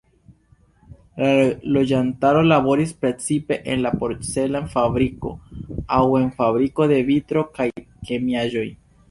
La 1.23 1.27
loĝantaro 1.75 2.41
laboris 2.51 2.93
precipe 3.03 3.59
en 3.75 3.83
la 3.87 3.91
porcelan-fabriko 4.05 5.35
aŭ 5.99 6.01
en 6.23 6.27
fabriko 6.41 6.91
de 6.95 7.01
vitro 7.13 7.47
kaj 7.61 7.71
kemiaĵoj. 8.11 8.67